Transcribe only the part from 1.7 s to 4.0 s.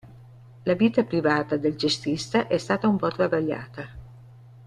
cestista è stata un po' travagliata.